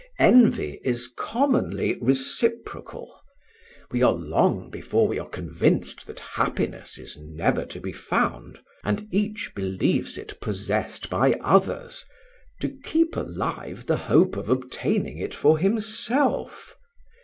Envy 0.17 0.81
is 0.83 1.07
commonly 1.15 1.95
reciprocal. 2.01 3.21
We 3.91 4.01
are 4.01 4.13
long 4.13 4.71
before 4.71 5.07
we 5.07 5.19
are 5.19 5.29
convinced 5.29 6.07
that 6.07 6.19
happiness 6.19 6.97
is 6.97 7.19
never 7.19 7.67
to 7.67 7.79
be 7.79 7.93
found, 7.93 8.61
and 8.83 9.07
each 9.11 9.51
believes 9.53 10.17
it 10.17 10.41
possessed 10.41 11.11
by 11.11 11.33
others, 11.33 12.03
to 12.61 12.69
keep 12.83 13.15
alive 13.15 13.85
the 13.85 13.97
hope 14.09 14.35
of 14.37 14.49
obtaining 14.49 15.19
it 15.19 15.35
for 15.35 15.59
himself. 15.59 16.75